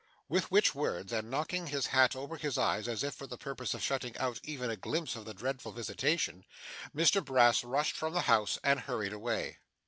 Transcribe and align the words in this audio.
With 0.27 0.49
which 0.49 0.73
words, 0.73 1.13
and 1.13 1.29
knocking 1.29 1.67
his 1.67 1.85
hat 1.85 2.15
over 2.15 2.35
his 2.35 2.57
eyes 2.57 2.87
as 2.87 3.03
if 3.03 3.13
for 3.13 3.27
the 3.27 3.37
purpose 3.37 3.75
of 3.75 3.83
shutting 3.83 4.17
out 4.17 4.39
even 4.41 4.71
a 4.71 4.75
glimpse 4.75 5.15
of 5.15 5.25
the 5.25 5.33
dreadful 5.35 5.71
visitation, 5.73 6.43
Mr 6.95 7.23
Brass 7.23 7.63
rushed 7.63 7.95
from 7.95 8.13
the 8.13 8.21
house 8.21 8.57
and 8.63 8.79
hurried 8.79 9.13
away. 9.13 9.59